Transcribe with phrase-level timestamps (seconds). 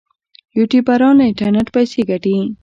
[0.57, 2.35] یوټیوبران له انټرنیټ پیسې ګټي